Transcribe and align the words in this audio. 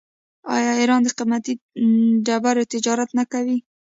آیا 0.55 0.71
ایران 0.79 1.01
د 1.03 1.09
قیمتي 1.17 1.53
ډبرو 2.25 2.69
تجارت 2.73 3.09
نه 3.19 3.23
کوي؟ 3.31 3.57